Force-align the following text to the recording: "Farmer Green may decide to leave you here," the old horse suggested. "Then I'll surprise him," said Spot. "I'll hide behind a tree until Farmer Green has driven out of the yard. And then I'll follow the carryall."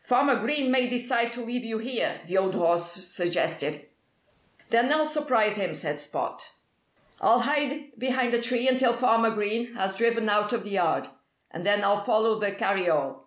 "Farmer 0.00 0.40
Green 0.40 0.70
may 0.70 0.88
decide 0.88 1.34
to 1.34 1.44
leave 1.44 1.62
you 1.62 1.76
here," 1.76 2.22
the 2.26 2.38
old 2.38 2.54
horse 2.54 2.92
suggested. 2.92 3.90
"Then 4.70 4.90
I'll 4.90 5.04
surprise 5.04 5.56
him," 5.56 5.74
said 5.74 5.98
Spot. 5.98 6.50
"I'll 7.20 7.40
hide 7.40 7.90
behind 7.98 8.32
a 8.32 8.40
tree 8.40 8.66
until 8.66 8.94
Farmer 8.94 9.32
Green 9.32 9.74
has 9.74 9.94
driven 9.94 10.30
out 10.30 10.54
of 10.54 10.64
the 10.64 10.70
yard. 10.70 11.08
And 11.50 11.66
then 11.66 11.84
I'll 11.84 12.00
follow 12.02 12.38
the 12.38 12.52
carryall." 12.52 13.26